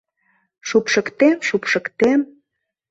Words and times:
Шупшыктем, 0.67 1.37
шупшыктем... 1.47 2.21